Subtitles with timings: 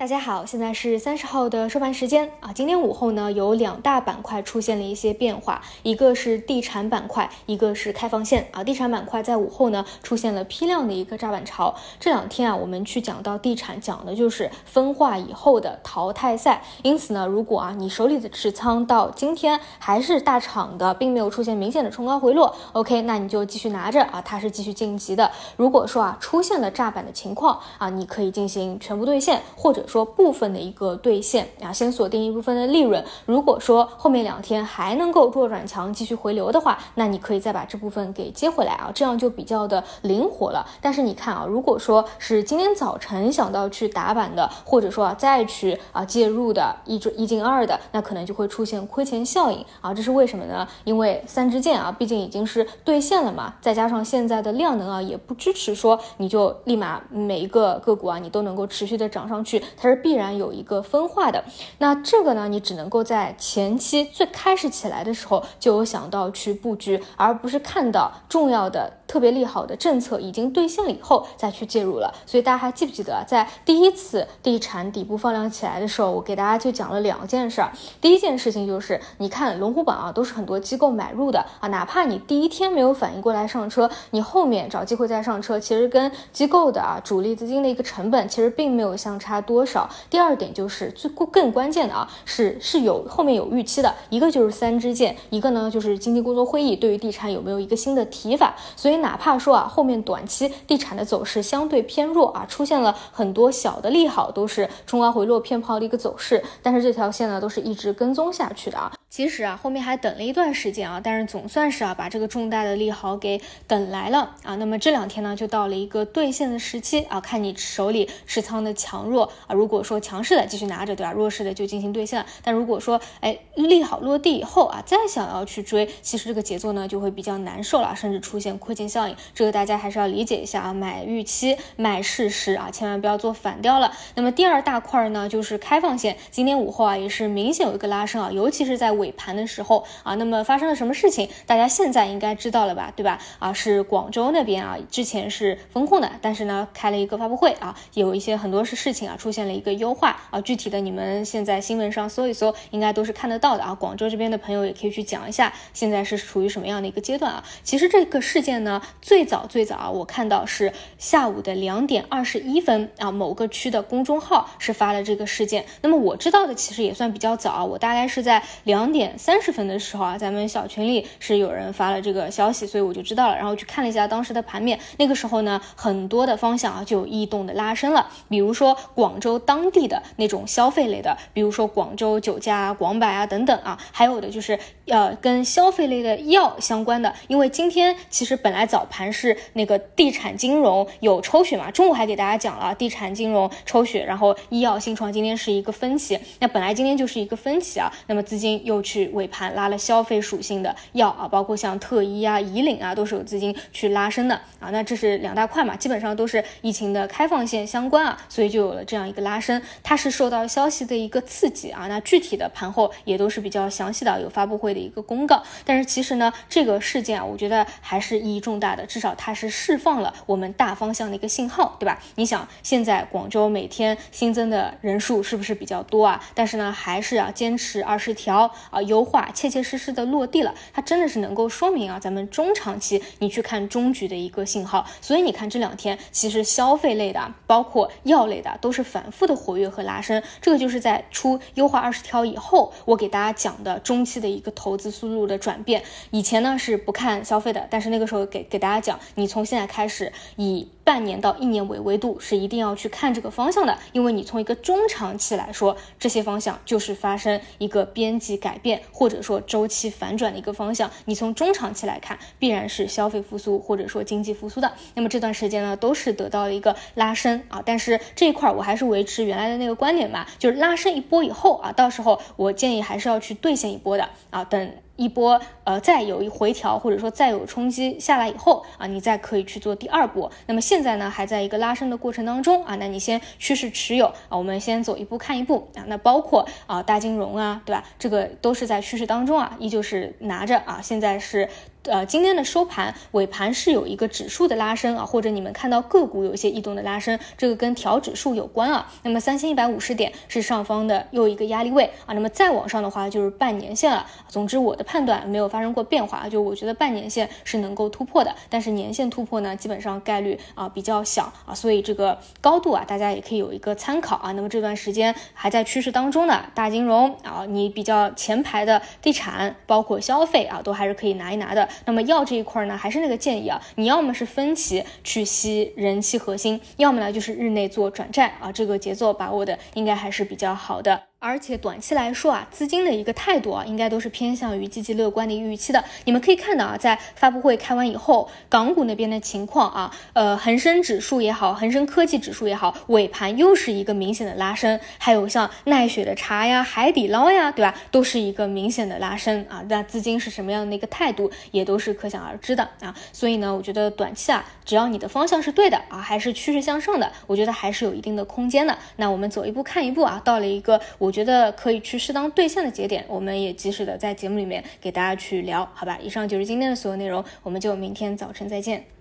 [0.00, 2.50] 大家好，现在是三十号的收盘时间啊。
[2.54, 8.64] 今天午后呢，有两大板块出现了一些变化，一个是地产板块，一个是开放线啊。
[8.64, 11.74] 地产板块在午后呢，出现了批量的一个炸板潮。
[11.98, 16.62] 这两天啊，我们去讲到地产，讲的就是分化以后的淘汰赛。
[16.82, 25.30] 因此呢，如果啊你手里的持仓到今天还是大厂的，并没有出现明显的冲高回落，OK，那你就继续拿着啊，它是继续晋级的。
[25.58, 29.84] 如果说啊出现了炸板的情况啊，你可以进行全部兑现，或者。
[29.90, 33.04] 说部分的一个兑现啊，先锁定一部分的利润。
[33.26, 40.64] 如果说后面两天还能够弱转强，继续回流的话，那你可以再把这部分给接回来啊，这样就比较的灵活了。
[40.80, 49.92] 但是你看啊，如果说是今天早晨想到去打板的，或者说啊再去啊介入的一准一进二的，那可能就会出现亏钱效应啊。
[49.92, 50.66] 这是为什么呢？
[50.84, 59.60] 因为三支箭啊，毕竟已经是兑现了嘛，再加上现在的量能啊，也不支持说你就立马每一个个股啊，你都能够持续的涨上去。
[59.80, 61.42] 它是必然有一个分化的，
[61.78, 68.92] 那这个呢，你只能够在前期最开始起来的时候就有想到去布局，而不是看到重要的。
[69.10, 77.72] 特别利好的政策已经兑现了以后再去介入了，所以大家还记不记得，在第一次地产底部放量起来的时候，我给大家就讲了两件事儿。
[78.00, 89.90] 第一件事情就是，你看龙虎榜啊，都是很多机构买入的啊，哪怕你第一天没有反应过来上车，你后面找机会再上车，其实跟机构的啊主力资金的一个成本其实并没有相差多少少。
[90.08, 99.00] 第二点就是最更关键的啊，是是有后面有预期的，一个就是三支箭，一个呢就是经济工作会议对于地产有没有一个新的提法，所以。
[99.00, 108.99] 哪怕说啊，后面短期地产的走势相对偏弱啊，出现了很多小的利好，都是冲高回落偏抛的一个走势，但是这条线呢，都是一直跟踪下去的啊。
[109.10, 114.54] 其实啊，后面还等了一段时间啊，但是总算是啊，把这个重大的利好给等来了啊。
[114.54, 119.54] 那么这两天呢，就到了一个兑现的时期啊，看你手里持仓的强弱啊。
[119.54, 121.10] 如果说强势的继续拿着，对吧？
[121.10, 122.24] 弱势的就进行兑现。
[122.44, 129.16] 但如果说哎利好落地以后啊，再想要去追，其实这个节奏呢就会比较难受了，甚至出现亏钱效应。
[129.34, 133.92] 这个大家还是要理解一下啊，买预期，卖事实啊，千万不要做反调了。
[134.14, 138.99] 那么第二大块呢，就是开放线，今天午后啊，也是明显有一个拉升啊，尤其是在。
[139.00, 141.28] 尾盘的时候啊，那么发生了什么事情？
[141.46, 143.18] 大家现在应该知道了吧，对吧？
[143.40, 150.40] 啊，是广州那边啊，之前是风控的，但是呢，开了一个发布会啊，有一些很多是事情啊，出现了一个优化啊。
[150.42, 153.74] 具体的你们现在新闻上搜一搜，应该都是看得到的啊。
[153.74, 157.42] 广州这边的朋友也可以去讲一下，现在是处于什么样的一个阶段啊？
[157.62, 165.64] 其实这个事件呢，最早最早啊，我看到是下午的两点二十一分啊，某个区的公众号是发了这个事件。
[165.80, 168.89] 那么我知道的其实也算比较早，我大概是在两。
[168.92, 174.78] 点三十分的时候啊，咱们小群里是有人发了这个消息，所以我就知道了，然后去看了一下当时的盘面。
[174.98, 187.14] 那个时候呢，很多的方向啊就异动的拉升了，比如说广州当地的那种消费类的，比如说广州酒家、广百啊等等啊，还有的就是呃跟消费类的药相关的。
[187.28, 198.79] 因为今天其实本来早盘是那个地产金融有抽血嘛，中午还给大家讲了地产金融抽血，然后医药新创今天是一个分歧，那本来今天就是一个分歧啊，那么资金又。
[198.82, 204.70] 去尾盘拉了消费属性的药啊，包括像特医啊、以岭啊，都是有资金去拉升的啊。
[204.70, 209.60] 那这是两大块嘛，基本上都是疫情的开放线相关啊，所以就有了这样一个拉升。
[209.82, 211.86] 它是受到消息的一个刺激啊。
[211.88, 215.42] 那具体的盘后也都是比较详细的，有发布会的一个公告。
[215.64, 221.98] 但是其实呢，这个事件啊，我觉得还是意义重大的，至少它是释放了我们大方向的一个信号，对吧？
[222.16, 226.22] 你想现在广州每天新增的人数是不是比较多啊？
[226.34, 228.50] 但是呢，还是要坚持二十条。
[228.70, 234.86] 啊，优化切切实实的落地了，它真的是能够说明啊，咱们中长期你去看中局的一个信号。
[235.00, 240.22] 所以你看这两天，其实消费类的，包括药类的，都是反复的活跃和拉升。
[240.40, 245.82] 这个就是在出优化二十条以后，我给大家讲的中期的一个投资思路的转变。
[246.10, 250.68] 以前呢是不看消费的，但是那个时候给给大家讲，你从现在开始以。
[250.82, 260.90] 半年到一年为维度是一定要去看这个方向的，因为你从一个中长期来说，这些方向就是发生一个边际改变或者说周期反转的一个方向。
[261.06, 264.72] 你从中长期来看，必然是消费复苏或者说经济复苏的。
[264.94, 274.72] 那么这段时间呢，都是得到了一个拉升啊，但是这一块我还是维持原来的那个观点吧，就是拉升一波以后啊，到时候我建议还是要去兑现一波的啊，等。
[275.00, 280.30] 一波呃，再有一回调，或者说再有冲击下来以后啊，你再可以去做第二波。
[280.44, 285.84] 那么现在呢，还在一个拉升的过程当中啊，那你先趋势持有啊，我们先走一步看一步啊。
[285.86, 287.82] 那包括啊大金融啊，对吧？
[287.98, 290.80] 这个都是在趋势当中啊，依旧是拿着啊。
[290.82, 291.48] 现在是
[291.84, 298.92] 呃，今天的收盘尾盘是有一个指数的拉升啊，或者你们看到个股有一些异动的拉升，这个跟调指数有关啊。
[299.02, 304.06] 那么三千一百五十点是上方的又一个压力位啊，那么再往上的话就是半年线了。
[304.28, 314.32] 总之我的判断没有发生过变化，就我觉得半年线是能够突破的，但是年线突破呢，基本上概率啊比较小啊，所以这个高度啊，大家也可以有一个参考啊。
[314.32, 321.69] 那么这段时间还在趋势当中的大金融啊，你比较前排的地产，包括消费啊，都还是可以拿一拿的。
[321.84, 331.09] 那么药这一块呢，还是那个建议啊，你要么是分期去吸人气核心，要么呢就是日内做转债啊，这个节奏把握的应该还是比较好的。
[331.22, 335.84] 而且短期来说啊，资金的一个态度啊，应该都是偏向于积极乐观的预期的。
[336.06, 344.80] 你们可以看到啊，在发布会开完以后，港股那边的情况啊，呃，恒生指数也好，恒生科技指数也好，尾盘又是一个明显的拉升。
[344.96, 349.62] 还有像奈雪的茶呀、海底捞呀，对吧，都是一个明显的拉升啊。
[349.68, 352.96] 那资金是什么样的一个态度，也都是可想而知的啊。
[353.12, 358.78] 所以呢，我觉得短期啊，只要你的方向是对的啊，还是趋势向上的，我觉得还是有一定的空间的。
[358.96, 361.09] 那我们走一步看一步啊，到了一个我。
[361.10, 365.98] 觉得可以去适当兑现的节点，我们也及时的在节目里面给大家去聊，好吧？
[366.02, 368.99] 以上就是今天的所有内容，我们就明天早晨再见。